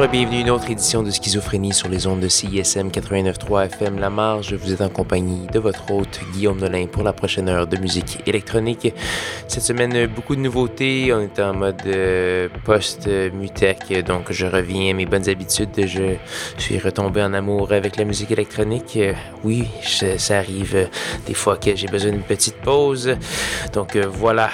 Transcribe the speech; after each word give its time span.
bonsoir 0.00 0.14
et 0.14 0.18
bienvenue 0.18 0.38
à 0.38 0.40
une 0.40 0.50
autre 0.50 0.70
édition 0.70 1.02
de 1.02 1.10
Schizophrénie 1.10 1.74
sur 1.74 1.90
les 1.90 2.06
ondes 2.06 2.20
de 2.20 2.28
CISM 2.28 2.88
89.3 2.88 3.66
FM 3.66 3.98
La 3.98 4.08
Marge. 4.08 4.54
Vous 4.54 4.72
êtes 4.72 4.80
en 4.80 4.88
compagnie 4.88 5.46
de 5.52 5.58
votre 5.58 5.90
hôte 5.90 6.20
Guillaume 6.32 6.58
Nolin 6.58 6.86
pour 6.86 7.02
la 7.02 7.12
prochaine 7.12 7.50
heure 7.50 7.66
de 7.66 7.76
musique 7.76 8.22
électronique. 8.26 8.94
Cette 9.46 9.62
semaine, 9.62 10.06
beaucoup 10.06 10.36
de 10.36 10.40
nouveautés. 10.40 11.12
On 11.12 11.20
est 11.20 11.38
en 11.38 11.52
mode 11.52 11.82
euh, 11.84 12.48
post-mutec, 12.64 14.02
donc 14.06 14.32
je 14.32 14.46
reviens 14.46 14.92
à 14.92 14.94
mes 14.94 15.04
bonnes 15.04 15.28
habitudes. 15.28 15.68
Je 15.76 16.16
suis 16.56 16.78
retombé 16.78 17.22
en 17.22 17.34
amour 17.34 17.70
avec 17.72 17.98
la 17.98 18.04
musique 18.04 18.30
électronique. 18.30 18.98
oui, 19.44 19.68
ça 19.82 20.38
arrive 20.38 20.88
des 21.26 21.34
fois 21.34 21.58
que 21.58 21.76
j'ai 21.76 21.88
besoin 21.88 22.12
d'une 22.12 22.22
petite 22.22 22.56
pause. 22.62 23.16
Donc 23.74 23.96
euh, 23.96 24.06
voilà, 24.08 24.48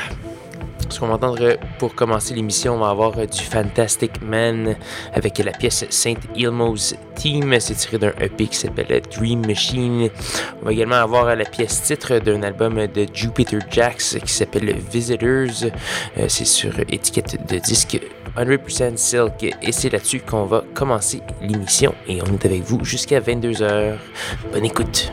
ce 0.88 1.00
qu'on 1.00 1.08
va 1.08 1.14
entendre 1.14 1.56
pour 1.78 1.94
commencer 1.94 2.34
l'émission, 2.34 2.74
on 2.74 2.78
va 2.78 2.90
avoir 2.90 3.12
du 3.12 3.42
Fantastic 3.42 4.22
Man 4.22 4.76
avec 5.12 5.38
la 5.38 5.52
pièce 5.52 5.84
Saint 5.90 6.14
Ilmo's 6.34 6.94
Team. 7.14 7.54
C'est 7.60 7.74
tiré 7.74 7.98
d'un 7.98 8.12
EP 8.20 8.46
qui 8.46 8.56
s'appelle 8.56 9.02
Dream 9.14 9.46
Machine. 9.46 10.08
On 10.62 10.66
va 10.66 10.72
également 10.72 10.96
avoir 10.96 11.34
la 11.34 11.44
pièce 11.44 11.82
titre 11.82 12.18
d'un 12.18 12.42
album 12.42 12.86
de 12.86 13.06
Jupiter 13.12 13.60
Jacks 13.70 14.18
qui 14.24 14.32
s'appelle 14.32 14.74
Visitors. 14.90 15.70
Euh, 16.18 16.26
c'est 16.28 16.44
sur 16.44 16.78
étiquette 16.80 17.36
de 17.50 17.58
disque 17.58 18.00
100% 18.36 18.96
Silk 18.96 19.56
et 19.62 19.72
c'est 19.72 19.90
là-dessus 19.90 20.20
qu'on 20.20 20.44
va 20.44 20.62
commencer 20.74 21.22
l'émission 21.40 21.94
et 22.06 22.20
on 22.22 22.34
est 22.34 22.44
avec 22.44 22.62
vous 22.62 22.84
jusqu'à 22.84 23.20
22h. 23.20 23.96
Bonne 24.52 24.64
écoute. 24.64 25.12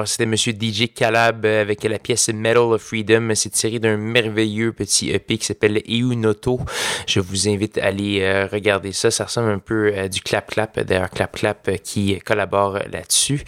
Alors, 0.00 0.08
c'était 0.08 0.24
Monsieur 0.24 0.54
DJ 0.58 0.94
Calab 0.94 1.44
avec 1.44 1.84
la 1.84 1.98
pièce 1.98 2.30
Metal 2.30 2.56
of 2.56 2.80
Freedom. 2.80 3.32
C'est 3.34 3.50
tiré 3.50 3.78
d'un 3.78 3.98
merveilleux 3.98 4.72
petit 4.72 5.10
EP 5.10 5.36
qui 5.36 5.44
s'appelle 5.44 5.82
Eunoto. 5.86 6.58
Je 7.06 7.20
vous 7.20 7.50
invite 7.50 7.76
à 7.76 7.88
aller 7.88 8.22
euh, 8.22 8.46
regarder 8.50 8.92
ça. 8.92 9.10
Ça 9.10 9.24
ressemble 9.24 9.50
un 9.50 9.58
peu 9.58 9.94
à 9.94 10.08
du 10.08 10.22
Clap 10.22 10.52
Clap. 10.52 10.80
D'ailleurs, 10.80 11.10
Clap 11.10 11.36
Clap 11.36 11.70
qui 11.82 12.18
collabore 12.20 12.78
là-dessus. 12.90 13.42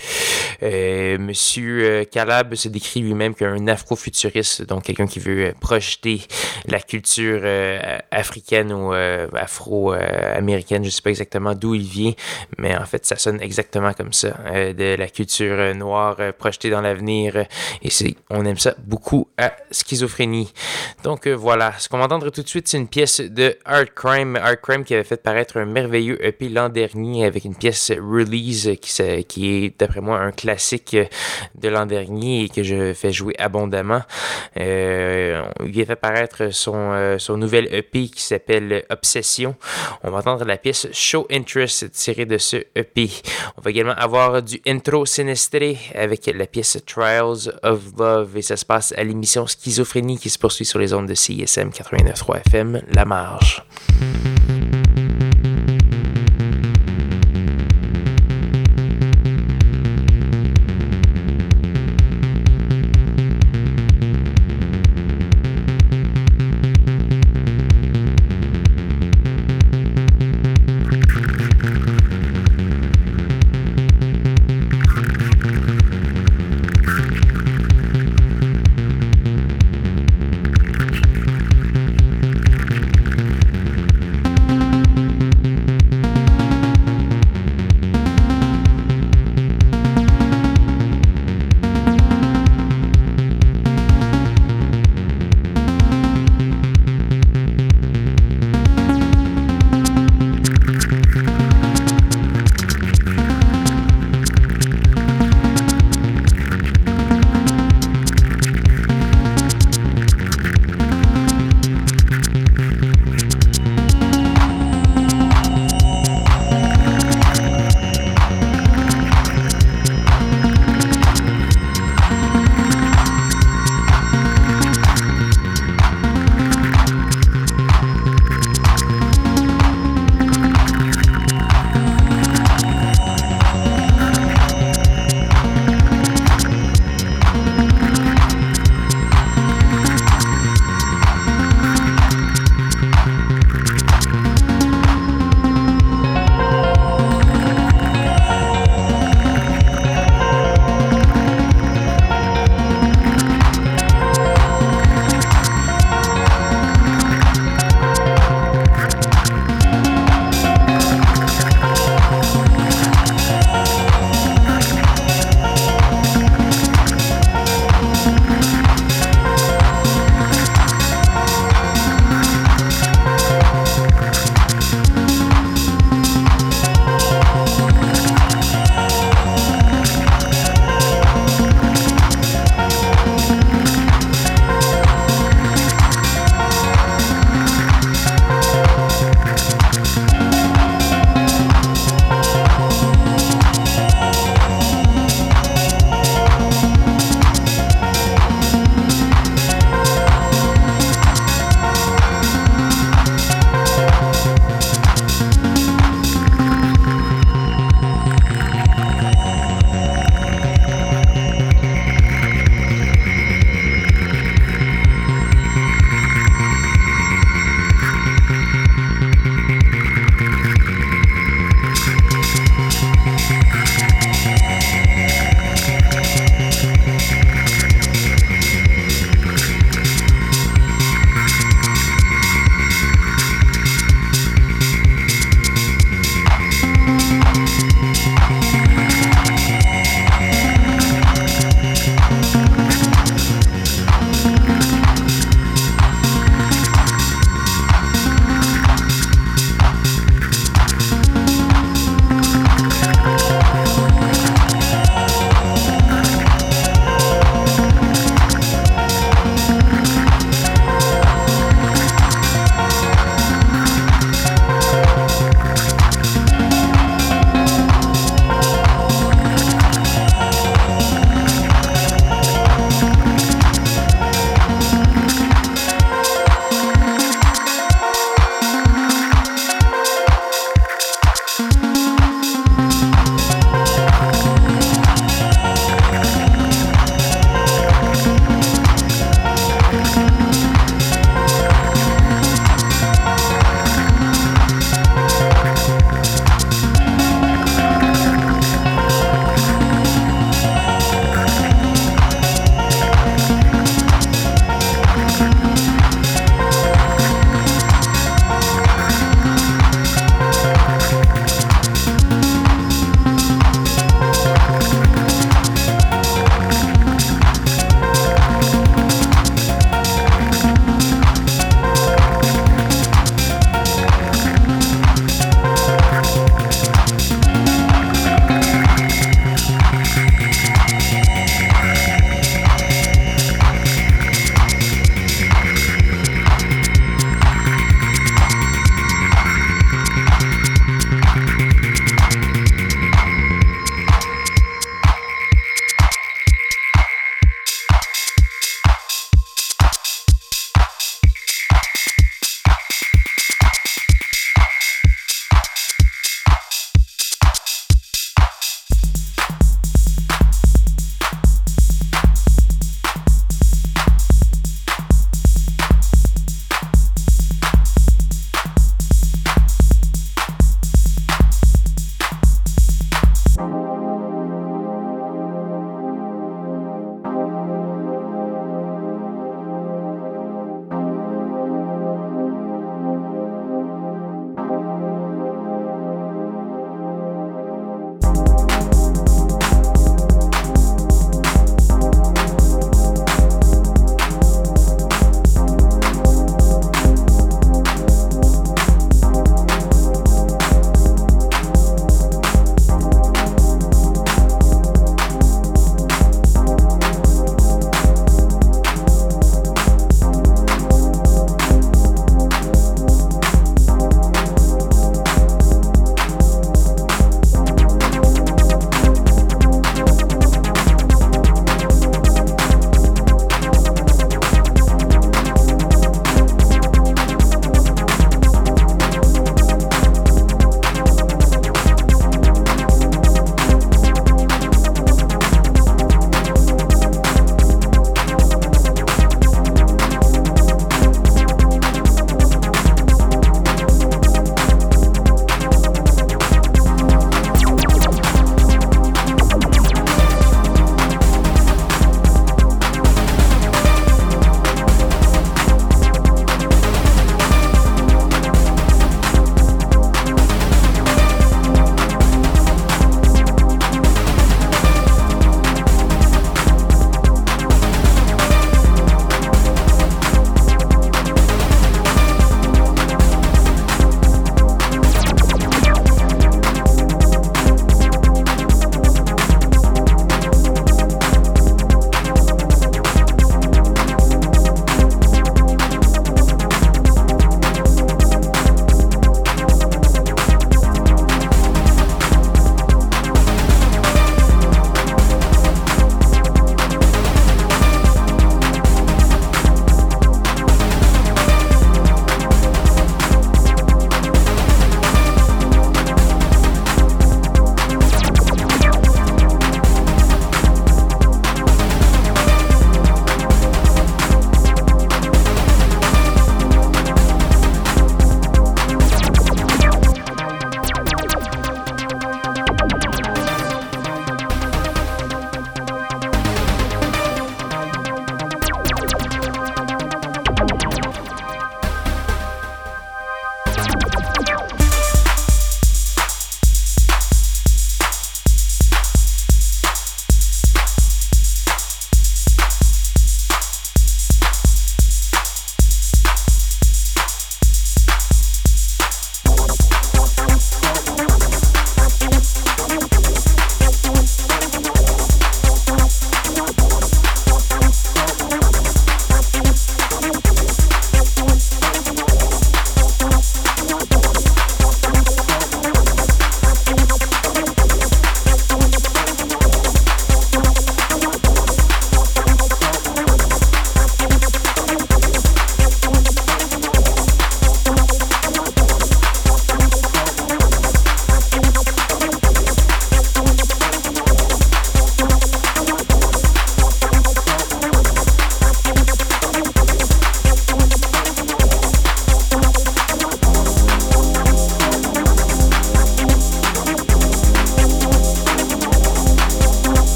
Euh, 0.63 1.17
Monsieur 1.17 2.05
Calab 2.05 2.55
se 2.55 2.69
décrit 2.69 3.01
lui-même 3.01 3.35
comme 3.35 3.55
un 3.55 3.69
afrofuturiste, 3.69 4.67
donc 4.67 4.83
quelqu'un 4.83 5.07
qui 5.07 5.21
veut 5.21 5.55
projeter 5.59 6.21
la 6.67 6.81
culture 6.81 7.43
africaine 8.11 8.73
ou 8.75 8.93
afro-américaine. 8.93 10.85
Je 10.85 10.91
sais 10.91 11.01
pas 11.01 11.11
exactement 11.11 11.55
d'où 11.55 11.75
il 11.75 11.83
vient, 11.83 12.13
mais 12.59 12.77
en 12.77 12.85
fait, 12.85 13.07
ça 13.07 13.17
sonne 13.17 13.41
exactement 13.41 13.95
comme 13.95 14.13
ça. 14.13 14.37
de 14.53 14.97
la 14.97 15.09
culture 15.09 15.75
noire 15.75 16.19
euh, 16.43 16.53
projeté 16.53 16.71
dans 16.71 16.81
l'avenir. 16.81 17.37
et 17.83 17.91
c'est, 17.91 18.15
on 18.29 18.45
aime 18.45 18.59
ça 18.59 18.75
beaucoup 18.79 19.29
à 19.39 19.53
Schizophrénie. 19.71 20.53
Donc 21.05 21.27
euh, 21.27 21.33
voilà, 21.33 21.73
ce 21.79 21.89
qu'on 21.89 21.99
va 21.99 22.05
entendre 22.05 22.31
tout 22.31 22.43
de 22.43 22.49
suite, 22.49 22.69
c'est 22.69 22.79
une 22.79 22.89
pièce 22.89 23.21
de 23.21 23.57
Art 23.65 23.95
Crime. 23.95 24.37
Art 24.37 24.61
Crime 24.61 24.85
qui 24.85 24.95
avait 24.95 25.05
fait 25.05 25.23
paraître 25.23 25.59
un 25.59 25.65
merveilleux 25.65 26.25
EP 26.25 26.49
l'an 26.49 26.69
dernier 26.69 27.25
avec 27.25 27.45
une 27.45 27.55
pièce 27.55 27.91
release 27.91 28.71
qui, 28.81 29.25
qui 29.25 29.55
est 29.55 29.79
d'après 29.79 30.01
moi 30.01 30.19
un 30.19 30.33
classique 30.33 30.97
de 31.55 31.69
l'an 31.69 31.87
dernier 31.87 32.45
et 32.45 32.49
que 32.49 32.63
je 32.63 32.93
fais 32.93 33.13
jouer 33.13 33.35
abondamment. 33.39 34.03
Euh, 34.59 35.43
il 35.65 35.81
a 35.81 35.87
fait 35.87 35.97
paraître 35.97 36.53
son, 36.53 37.17
son 37.19 37.37
nouvel 37.37 37.73
EP 37.73 38.09
qui 38.09 38.23
s'appelle 38.23 38.85
Obsession. 38.91 39.55
On 40.03 40.11
va 40.11 40.19
entendre 40.19 40.45
la 40.45 40.57
pièce 40.57 40.89
Show 40.93 41.27
Interest 41.31 41.91
tirée 41.93 42.27
de 42.27 42.39
ce 42.39 42.57
EP. 42.75 43.09
On 43.57 43.63
va 43.63 43.71
également 43.71 43.93
avoir 43.93 44.43
du 44.43 44.61
intro 44.67 45.07
sinistre 45.07 45.53
avec 45.95 46.32
la 46.35 46.47
pièce 46.47 46.79
Trials 46.87 47.53
of 47.63 47.81
Love 47.99 48.37
et 48.37 48.43
ça 48.43 48.57
se 48.57 48.65
passe 48.65 48.93
à 48.97 49.05
l'émission 49.05 49.47
Schizophrénie 49.47 50.19
qui 50.19 50.31
se 50.31 50.39
poursuit 50.39 50.65
sur 50.65 50.79
les 50.79 50.93
ondes 50.93 51.07
de 51.07 51.15
CISM 51.15 51.71
89.3 51.71 52.41
FM, 52.47 52.83
La 52.93 53.05
Marge. 53.05 53.65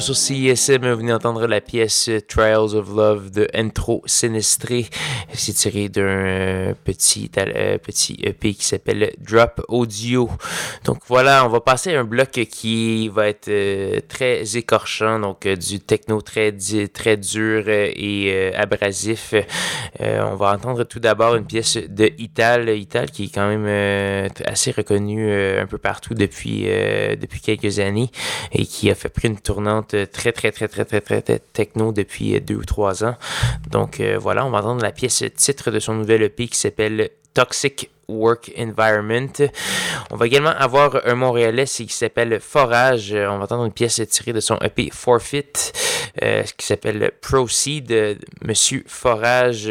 Sur 0.00 0.16
CISM, 0.16 0.90
vous 0.90 0.96
venez 0.96 1.12
d'entendre 1.12 1.46
la 1.46 1.60
pièce 1.60 2.10
Trials 2.26 2.74
of 2.74 2.88
Love 2.88 3.30
de 3.30 3.48
Intro 3.54 4.02
Sinistré. 4.06 4.88
C'est 5.36 5.52
tiré 5.52 5.88
d'un 5.88 6.74
petit, 6.84 7.28
euh, 7.38 7.76
petit 7.78 8.16
EP 8.22 8.54
qui 8.54 8.64
s'appelle 8.64 9.12
Drop 9.18 9.64
Audio. 9.66 10.30
Donc 10.84 10.98
voilà, 11.08 11.44
on 11.44 11.48
va 11.48 11.60
passer 11.60 11.92
à 11.94 12.00
un 12.00 12.04
bloc 12.04 12.30
qui 12.30 13.08
va 13.08 13.28
être 13.28 13.48
euh, 13.48 14.00
très 14.06 14.56
écorchant, 14.56 15.18
donc 15.18 15.44
euh, 15.46 15.56
du 15.56 15.80
techno 15.80 16.20
très, 16.20 16.52
très 16.92 17.16
dur 17.16 17.68
et 17.68 18.54
abrasif. 18.54 19.34
on 20.00 20.36
va 20.36 20.52
entendre 20.52 20.84
tout 20.84 21.00
d'abord 21.00 21.34
une 21.34 21.46
pièce 21.46 21.78
de 21.78 22.12
Ital, 22.18 22.68
Ital 22.68 23.10
qui 23.10 23.24
est 23.24 23.34
quand 23.34 23.48
même 23.48 24.30
assez 24.44 24.70
reconnu 24.70 25.32
un 25.58 25.66
peu 25.66 25.78
partout 25.78 26.14
depuis, 26.14 26.62
depuis 27.20 27.40
quelques 27.40 27.80
années 27.80 28.10
et 28.52 28.66
qui 28.66 28.90
a 28.90 28.94
fait 28.94 29.08
pris 29.08 29.28
une 29.28 29.38
tournante 29.38 29.96
très, 30.12 30.32
très, 30.32 30.52
très, 30.52 30.68
très, 30.68 30.84
très, 30.84 31.00
très 31.00 31.22
techno 31.52 31.92
depuis 31.92 32.40
deux 32.40 32.56
ou 32.56 32.64
trois 32.64 33.04
ans. 33.04 33.16
Donc 33.70 34.00
voilà, 34.18 34.46
on 34.46 34.50
va 34.50 34.58
entendre 34.58 34.82
la 34.82 34.92
pièce 34.92 35.23
titre 35.30 35.70
de 35.70 35.78
son 35.78 35.94
nouvel 35.94 36.22
EP 36.22 36.48
qui 36.48 36.58
s'appelle 36.58 37.10
Toxic 37.32 37.90
Work 38.08 38.52
Environment. 38.58 39.32
On 40.10 40.16
va 40.16 40.26
également 40.26 40.50
avoir 40.50 41.00
un 41.06 41.14
Montréalais 41.14 41.64
qui 41.64 41.88
s'appelle 41.88 42.38
Forage. 42.40 43.12
On 43.12 43.38
va 43.38 43.44
entendre 43.44 43.64
une 43.64 43.72
pièce 43.72 44.00
tirée 44.08 44.32
de 44.32 44.40
son 44.40 44.58
EP 44.58 44.90
Forfeit 44.92 45.72
qui 46.56 46.66
s'appelle 46.66 47.12
Proceed. 47.20 48.18
Monsieur 48.42 48.84
Forage 48.86 49.70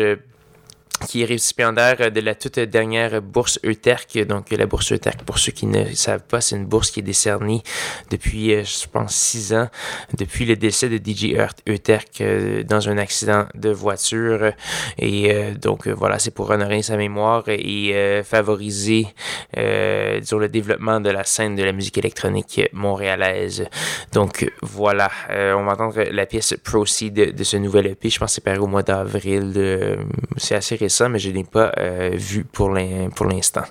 qui 1.08 1.22
est 1.22 1.26
récipiendaire 1.26 2.12
de 2.12 2.20
la 2.22 2.36
toute 2.36 2.60
dernière 2.60 3.22
bourse 3.22 3.60
EUTERC. 3.64 4.26
Donc, 4.26 4.52
la 4.52 4.66
bourse 4.66 4.92
EUTERC, 4.92 5.24
pour 5.24 5.40
ceux 5.40 5.52
qui 5.52 5.66
ne 5.66 5.94
savent 5.94 6.24
pas, 6.24 6.42
c'est 6.42 6.56
une 6.56 6.66
bourse 6.66 6.92
qui 6.92 7.00
est 7.00 7.04
décernée 7.04 7.62
depuis, 8.10 8.54
euh, 8.54 8.64
je 8.64 8.88
pense, 8.88 9.14
six 9.16 9.54
ans, 9.54 9.70
depuis 10.18 10.46
le 10.46 10.56
décès 10.56 10.90
de 10.90 10.98
DJ 10.98 11.36
Euterk 11.68 12.22
euh, 12.22 12.64
dans 12.64 12.90
un 12.90 12.98
accident 12.98 13.46
de 13.56 13.70
voiture. 13.70 14.52
Et 14.98 15.32
euh, 15.32 15.54
donc, 15.54 15.88
voilà, 15.88 16.20
c'est 16.20 16.32
pour 16.32 16.50
honorer 16.50 16.82
sa 16.82 16.98
mémoire 16.98 17.44
et 17.48 18.22
favoriser, 18.24 19.08
disons, 19.56 20.38
le 20.38 20.50
développement 20.50 21.00
de 21.00 21.10
la 21.10 21.24
scène 21.24 21.56
de 21.56 21.64
la 21.64 21.72
musique 21.72 21.98
électronique 21.98 22.62
montréalaise. 22.74 23.66
Donc, 24.14 24.50
voilà, 24.62 25.10
on 25.30 25.64
va 25.64 25.74
entendre 25.74 26.04
la 26.12 26.26
pièce 26.26 26.56
Proceed 26.64 27.14
de 27.36 27.44
ce 27.44 27.58
nouvel 27.58 27.88
EP. 27.88 28.10
Je 28.10 28.20
pense 28.20 28.32
que 28.32 28.36
c'est 28.36 28.44
paru 28.44 28.60
au 28.60 28.68
mois 28.68 28.84
d'avril. 28.84 29.98
C'est 30.38 30.56
assez 30.56 30.76
récent 30.76 30.93
ça, 30.94 31.10
mais 31.10 31.20
je 31.20 31.30
ne 31.30 31.36
l'ai 31.36 31.44
pas 31.44 31.72
euh, 31.78 32.12
vu 32.14 32.46
pour 32.46 32.70
l'instant. 32.70 33.64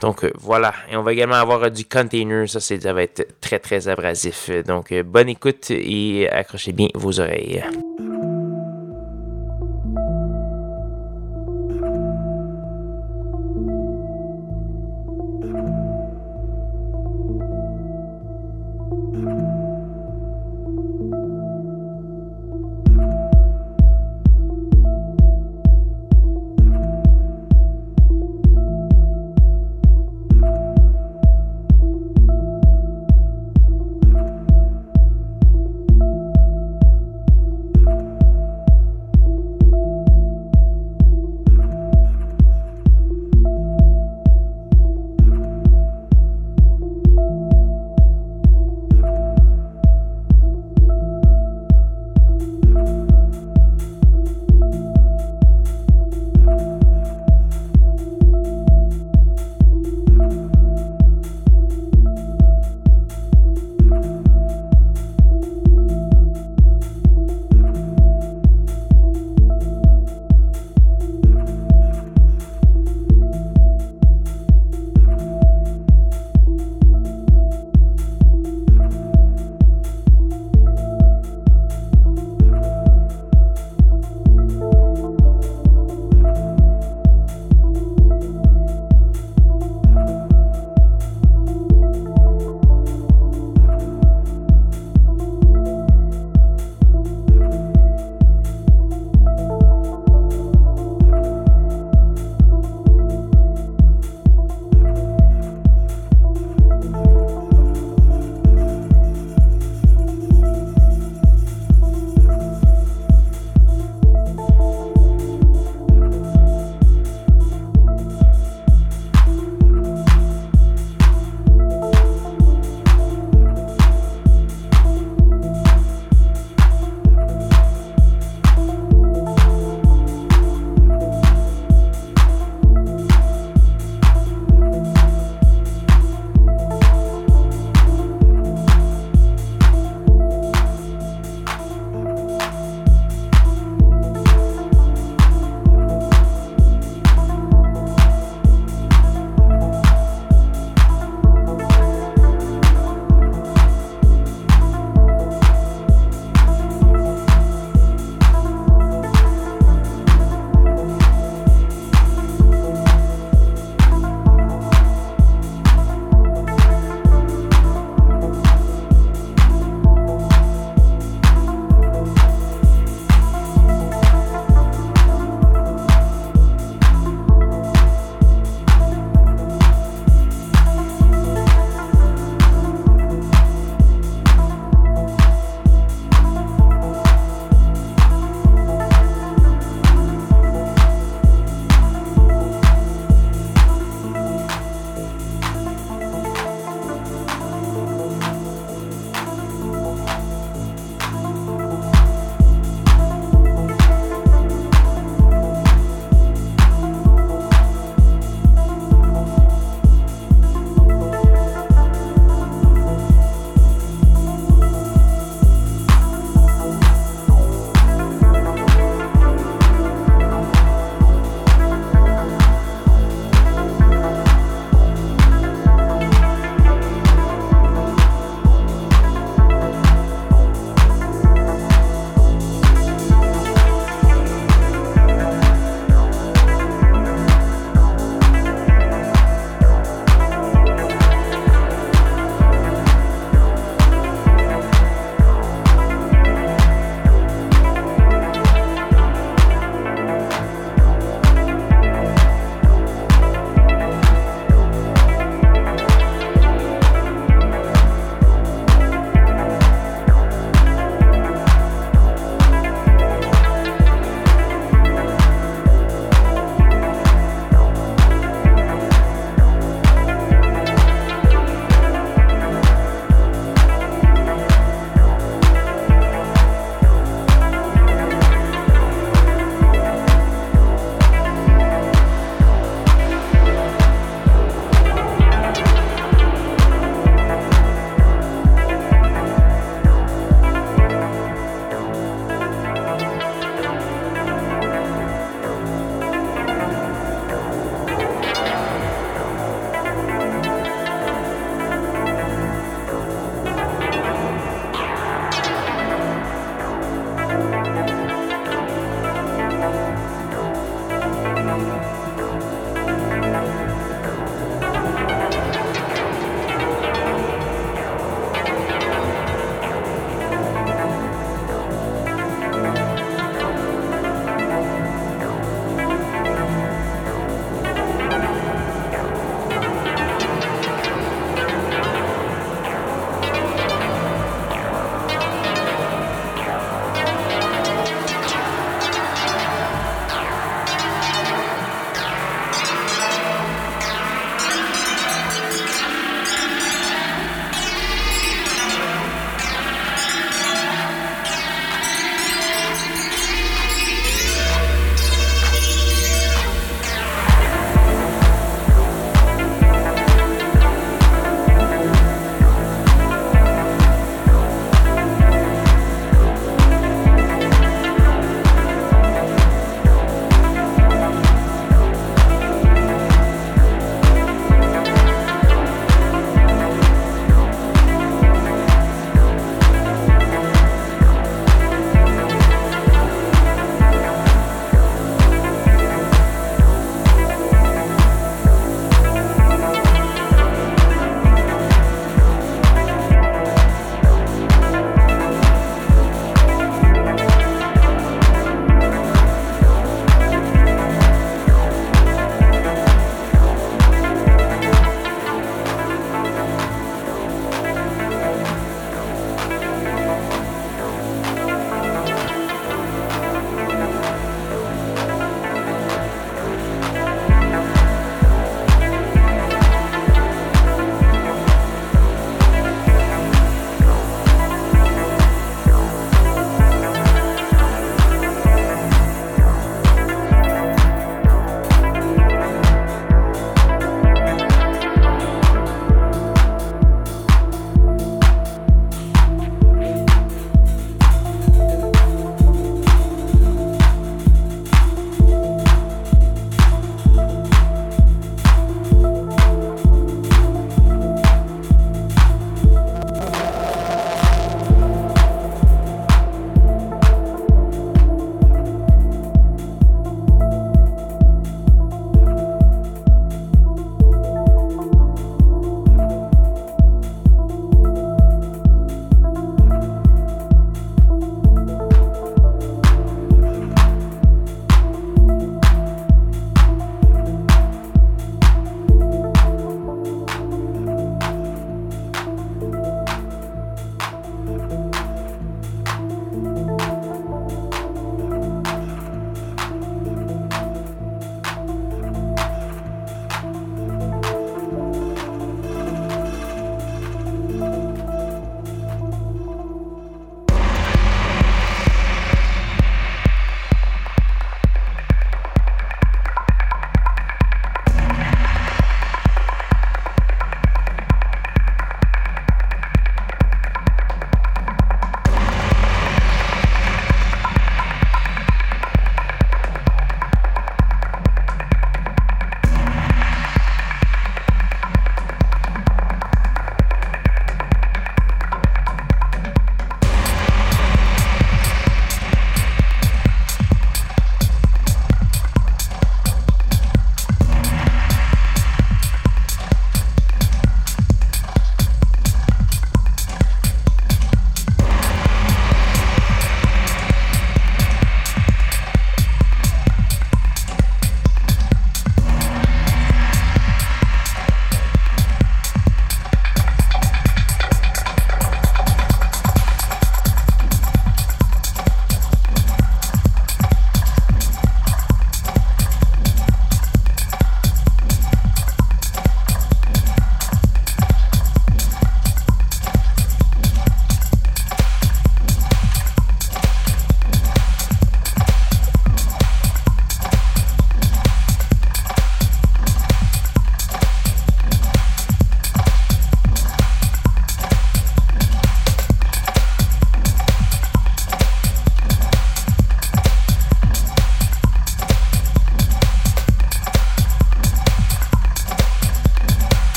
Donc 0.00 0.24
euh, 0.24 0.32
voilà. 0.38 0.72
Et 0.90 0.96
on 0.96 1.02
va 1.02 1.12
également 1.12 1.34
avoir 1.34 1.64
euh, 1.64 1.70
du 1.70 1.84
container. 1.84 2.48
Ça, 2.48 2.60
ça 2.60 2.92
va 2.92 3.02
être 3.02 3.40
très, 3.40 3.58
très 3.58 3.88
abrasif. 3.88 4.50
Donc 4.66 4.94
bonne 5.02 5.28
écoute 5.28 5.70
et 5.70 6.28
accrochez 6.30 6.72
bien 6.72 6.88
vos 6.94 7.20
oreilles. 7.20 7.64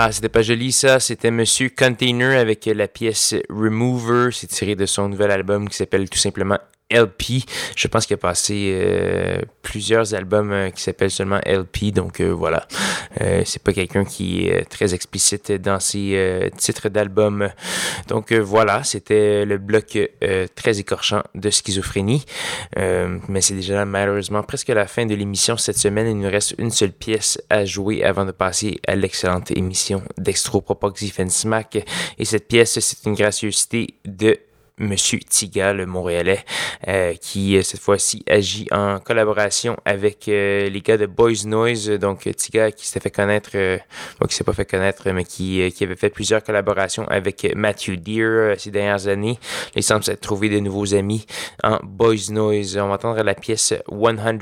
Ah, 0.00 0.12
c'était 0.12 0.28
pas 0.28 0.42
joli 0.42 0.70
ça, 0.70 1.00
c'était 1.00 1.32
Monsieur 1.32 1.70
Container 1.70 2.38
avec 2.38 2.66
la 2.66 2.86
pièce 2.86 3.34
Remover. 3.50 4.28
C'est 4.30 4.46
tiré 4.46 4.76
de 4.76 4.86
son 4.86 5.08
nouvel 5.08 5.32
album 5.32 5.68
qui 5.68 5.74
s'appelle 5.74 6.08
tout 6.08 6.20
simplement 6.20 6.58
LP. 6.90 7.44
Je 7.76 7.88
pense 7.88 8.06
qu'il 8.06 8.14
a 8.14 8.18
passé 8.18 8.70
euh, 8.72 9.42
plusieurs 9.62 10.14
albums 10.14 10.52
euh, 10.52 10.70
qui 10.70 10.82
s'appellent 10.82 11.10
seulement 11.10 11.40
LP, 11.46 11.92
donc 11.92 12.20
euh, 12.20 12.30
voilà. 12.30 12.66
c'est 13.44 13.62
pas 13.62 13.72
quelqu'un 13.72 14.04
qui 14.04 14.46
est 14.46 14.64
très 14.64 14.94
explicite 14.94 15.52
dans 15.52 15.80
ses 15.80 16.50
titres 16.56 16.88
d'albums. 16.88 17.50
Donc 18.08 18.32
voilà, 18.32 18.84
c'était 18.84 19.44
le 19.44 19.58
bloc 19.58 19.98
très 20.54 20.78
écorchant 20.78 21.22
de 21.34 21.50
schizophrénie. 21.50 22.24
mais 22.76 23.40
c'est 23.40 23.54
déjà 23.54 23.84
malheureusement 23.84 24.42
presque 24.42 24.68
la 24.68 24.86
fin 24.86 25.04
de 25.06 25.14
l'émission 25.14 25.56
cette 25.56 25.78
semaine. 25.78 26.06
Il 26.06 26.18
nous 26.18 26.30
reste 26.30 26.54
une 26.58 26.70
seule 26.70 26.92
pièce 26.92 27.42
à 27.50 27.64
jouer 27.64 28.04
avant 28.04 28.24
de 28.24 28.32
passer 28.32 28.80
à 28.86 28.94
l'excellente 28.94 29.50
émission 29.50 30.02
d'Extro 30.16 30.64
Smack. 31.28 31.84
Et 32.18 32.24
cette 32.24 32.46
pièce, 32.46 32.78
c'est 32.78 33.04
une 33.06 33.14
gracieuseté 33.14 33.94
de 34.04 34.38
Monsieur 34.78 35.18
Tiga, 35.18 35.72
le 35.72 35.86
Montréalais, 35.86 36.44
euh, 36.86 37.14
qui 37.14 37.56
euh, 37.56 37.62
cette 37.62 37.80
fois-ci 37.80 38.22
agit 38.28 38.66
en 38.70 38.98
collaboration 39.00 39.76
avec 39.84 40.28
euh, 40.28 40.68
les 40.68 40.80
gars 40.80 40.96
de 40.96 41.06
Boys 41.06 41.44
Noise. 41.46 41.90
Donc 41.90 42.28
Tiga 42.36 42.70
qui 42.70 42.86
s'est 42.86 43.00
fait 43.00 43.10
connaître, 43.10 43.50
bon, 44.20 44.26
qui 44.26 44.34
s'est 44.34 44.44
pas 44.44 44.52
fait 44.52 44.64
connaître, 44.64 45.10
mais 45.10 45.24
qui, 45.24 45.70
qui 45.72 45.84
avait 45.84 45.96
fait 45.96 46.10
plusieurs 46.10 46.42
collaborations 46.42 47.06
avec 47.08 47.52
Matthew 47.54 47.96
Deere 47.96 48.58
ces 48.58 48.70
dernières 48.70 49.08
années. 49.08 49.38
Il 49.74 49.82
semble 49.82 50.04
s'être 50.04 50.20
trouvé 50.20 50.48
de 50.48 50.60
nouveaux 50.60 50.94
amis 50.94 51.26
en 51.62 51.78
Boys 51.82 52.30
Noise. 52.30 52.76
On 52.78 52.88
va 52.88 52.94
entendre 52.94 53.22
la 53.22 53.34
pièce 53.34 53.74
100 53.88 54.38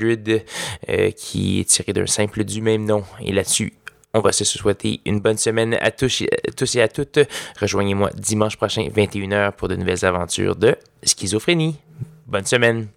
qui 1.15 1.59
est 1.59 1.65
tirée 1.65 1.93
d'un 1.93 2.07
simple 2.07 2.43
du 2.43 2.61
même 2.61 2.85
nom. 2.85 3.03
Et 3.21 3.31
là-dessus, 3.31 3.73
on 4.17 4.21
va 4.21 4.31
se 4.31 4.43
souhaiter 4.43 5.01
une 5.05 5.19
bonne 5.19 5.37
semaine 5.37 5.77
à 5.79 5.91
tous, 5.91 6.21
et 6.21 6.81
à 6.81 6.87
toutes. 6.87 7.19
Rejoignez-moi 7.59 8.09
dimanche 8.15 8.57
prochain, 8.57 8.87
21h, 8.87 9.53
pour 9.53 9.67
de 9.67 9.75
nouvelles 9.75 10.05
aventures 10.05 10.55
de 10.55 10.75
schizophrénie. 11.03 11.75
Bonne 12.25 12.45
semaine. 12.45 12.87